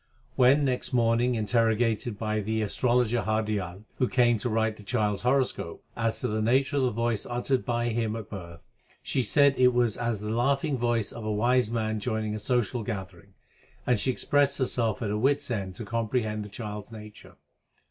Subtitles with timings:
[0.35, 5.21] When next morning interrogated by the astrologer Hardial, who came to write the child s
[5.21, 8.61] horoscope, as to the nature of the voice uttered by him at birth,
[9.03, 12.81] she said it was as the laughing voice of a wise man joining a social
[12.81, 13.35] gathering;
[13.85, 17.35] and she expressed herself at her wits end to comprehend the child s nature.